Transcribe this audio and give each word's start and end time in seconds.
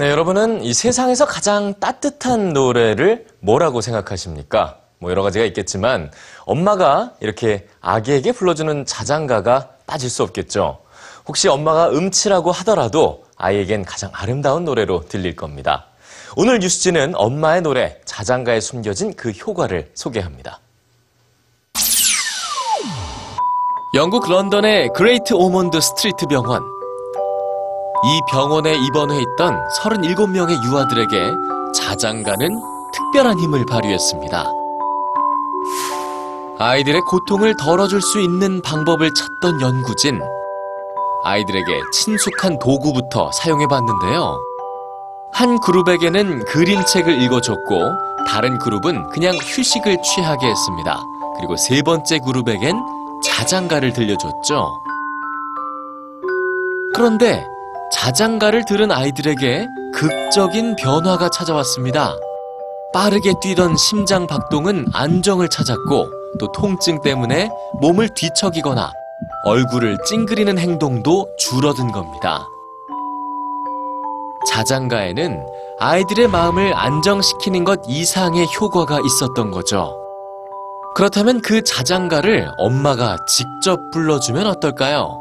네, 0.00 0.08
여러분은 0.08 0.64
이 0.64 0.72
세상에서 0.72 1.26
가장 1.26 1.74
따뜻한 1.78 2.54
노래를 2.54 3.26
뭐라고 3.40 3.82
생각하십니까? 3.82 4.78
뭐 4.98 5.10
여러 5.10 5.22
가지가 5.22 5.44
있겠지만 5.44 6.10
엄마가 6.46 7.12
이렇게 7.20 7.68
아기에게 7.82 8.32
불러주는 8.32 8.86
자장가가 8.86 9.72
빠질 9.86 10.08
수 10.08 10.22
없겠죠. 10.22 10.78
혹시 11.28 11.48
엄마가 11.48 11.90
음치라고 11.90 12.50
하더라도 12.50 13.24
아이에겐 13.36 13.84
가장 13.84 14.10
아름다운 14.14 14.64
노래로 14.64 15.04
들릴 15.06 15.36
겁니다. 15.36 15.88
오늘 16.34 16.60
뉴스G는 16.60 17.12
엄마의 17.14 17.60
노래 17.60 18.00
자장가에 18.06 18.60
숨겨진 18.60 19.12
그 19.16 19.32
효과를 19.32 19.90
소개합니다. 19.92 20.60
영국 23.92 24.30
런던의 24.30 24.94
그레이트 24.94 25.34
오몬드 25.34 25.78
스트리트 25.78 26.26
병원. 26.26 26.79
이 28.02 28.20
병원에 28.30 28.74
입원해 28.74 29.20
있던 29.20 29.58
37명의 29.78 30.64
유아들에게 30.64 31.32
자장가는 31.74 32.48
특별한 32.94 33.38
힘을 33.38 33.66
발휘했습니다. 33.66 34.50
아이들의 36.58 37.02
고통을 37.02 37.54
덜어줄 37.56 38.00
수 38.00 38.20
있는 38.20 38.62
방법을 38.62 39.12
찾던 39.12 39.60
연구진. 39.60 40.20
아이들에게 41.24 41.80
친숙한 41.92 42.58
도구부터 42.58 43.30
사용해 43.32 43.66
봤는데요. 43.66 44.38
한 45.32 45.60
그룹에게는 45.60 46.44
그림책을 46.46 47.22
읽어줬고, 47.22 47.82
다른 48.28 48.58
그룹은 48.58 49.10
그냥 49.10 49.34
휴식을 49.34 49.98
취하게 50.02 50.48
했습니다. 50.48 51.02
그리고 51.36 51.56
세 51.56 51.82
번째 51.82 52.18
그룹에겐 52.18 52.80
자장가를 53.22 53.92
들려줬죠. 53.92 54.80
그런데 56.94 57.46
자장가를 57.92 58.64
들은 58.66 58.92
아이들에게 58.92 59.66
극적인 59.94 60.76
변화가 60.76 61.28
찾아왔습니다. 61.30 62.14
빠르게 62.92 63.34
뛰던 63.40 63.76
심장 63.76 64.26
박동은 64.26 64.86
안정을 64.92 65.48
찾았고 65.48 66.06
또 66.38 66.52
통증 66.52 67.00
때문에 67.02 67.50
몸을 67.80 68.08
뒤척이거나 68.14 68.92
얼굴을 69.44 69.98
찡그리는 70.06 70.58
행동도 70.58 71.28
줄어든 71.38 71.90
겁니다. 71.92 72.46
자장가에는 74.48 75.46
아이들의 75.80 76.28
마음을 76.28 76.74
안정시키는 76.74 77.64
것 77.64 77.80
이상의 77.88 78.46
효과가 78.60 79.00
있었던 79.04 79.50
거죠. 79.50 79.96
그렇다면 80.94 81.40
그 81.42 81.62
자장가를 81.62 82.50
엄마가 82.58 83.16
직접 83.26 83.78
불러주면 83.92 84.46
어떨까요? 84.46 85.20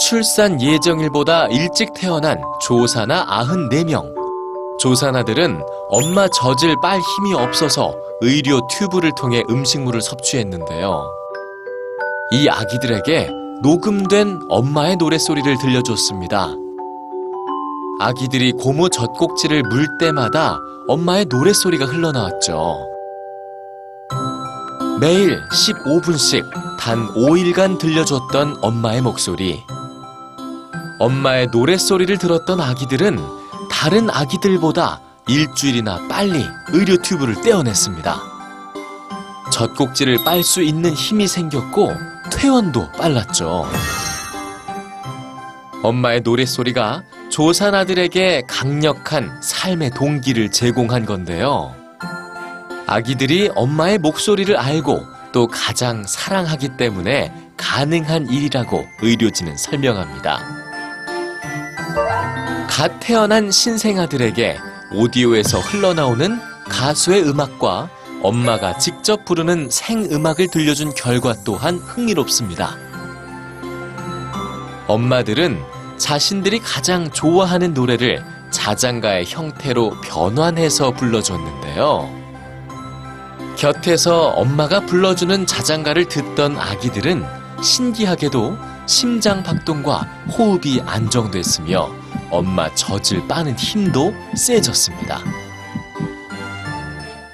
출산 0.00 0.60
예정일보다 0.60 1.46
일찍 1.48 1.92
태어난 1.92 2.40
조사나 2.62 3.26
94명. 3.26 4.14
조사나들은 4.78 5.60
엄마 5.90 6.26
젖을 6.26 6.74
빨 6.80 6.98
힘이 6.98 7.34
없어서 7.34 7.94
의료 8.22 8.60
튜브를 8.68 9.12
통해 9.14 9.42
음식물을 9.50 10.00
섭취했는데요. 10.00 11.04
이 12.32 12.48
아기들에게 12.48 13.30
녹음된 13.62 14.40
엄마의 14.48 14.96
노랫소리를 14.96 15.58
들려줬습니다. 15.58 16.48
아기들이 18.00 18.52
고무 18.52 18.88
젖꼭지를 18.88 19.62
물 19.64 19.86
때마다 19.98 20.58
엄마의 20.88 21.26
노랫소리가 21.26 21.84
흘러나왔죠. 21.84 22.86
매일 24.98 25.42
15분씩 25.48 26.48
단 26.78 27.06
5일간 27.08 27.78
들려줬던 27.78 28.60
엄마의 28.62 29.02
목소리. 29.02 29.62
엄마의 31.00 31.46
노랫소리를 31.46 32.18
들었던 32.18 32.60
아기들은 32.60 33.18
다른 33.70 34.10
아기들보다 34.10 35.00
일주일이나 35.28 36.06
빨리 36.08 36.44
의료 36.68 36.98
튜브를 36.98 37.40
떼어냈습니다. 37.40 38.20
젖꼭지를 39.50 40.22
빨 40.24 40.42
수 40.44 40.60
있는 40.62 40.92
힘이 40.92 41.26
생겼고 41.26 41.90
퇴원도 42.30 42.92
빨랐죠. 42.92 43.66
엄마의 45.82 46.20
노랫소리가 46.20 47.02
조산아들에게 47.30 48.42
강력한 48.46 49.40
삶의 49.42 49.92
동기를 49.92 50.50
제공한 50.50 51.06
건데요. 51.06 51.74
아기들이 52.86 53.50
엄마의 53.54 53.96
목소리를 53.96 54.54
알고 54.54 55.00
또 55.32 55.46
가장 55.46 56.04
사랑하기 56.06 56.76
때문에 56.76 57.32
가능한 57.56 58.28
일이라고 58.28 58.84
의료진은 59.00 59.56
설명합니다. 59.56 60.69
갓 62.70 63.00
태어난 63.00 63.50
신생아들에게 63.50 64.56
오디오에서 64.92 65.58
흘러나오는 65.58 66.40
가수의 66.68 67.28
음악과 67.28 67.90
엄마가 68.22 68.78
직접 68.78 69.24
부르는 69.24 69.68
생음악을 69.68 70.46
들려준 70.52 70.94
결과 70.94 71.34
또한 71.44 71.78
흥미롭습니다. 71.78 72.76
엄마들은 74.86 75.60
자신들이 75.98 76.60
가장 76.60 77.10
좋아하는 77.10 77.74
노래를 77.74 78.24
자장가의 78.50 79.26
형태로 79.26 80.00
변환해서 80.02 80.92
불러줬는데요. 80.92 82.08
곁에서 83.56 84.28
엄마가 84.28 84.86
불러주는 84.86 85.44
자장가를 85.44 86.06
듣던 86.06 86.56
아기들은 86.56 87.24
신기하게도 87.62 88.56
심장 88.86 89.42
박동과 89.42 90.02
호흡이 90.38 90.80
안정됐으며 90.86 92.09
엄마 92.30 92.72
젖을 92.74 93.26
빠는 93.28 93.56
힘도 93.56 94.14
세졌습니다. 94.34 95.20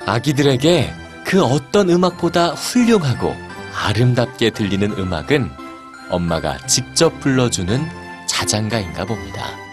아기들에게 0.07 0.93
그 1.25 1.43
어떤 1.43 1.91
음악보다 1.91 2.51
훌륭하고 2.51 3.34
아름답게 3.75 4.51
들리는 4.51 4.93
음악은 4.93 5.51
엄마가 6.11 6.59
직접 6.67 7.19
불러주는 7.21 7.87
자장가인가 8.27 9.05
봅니다. 9.05 9.66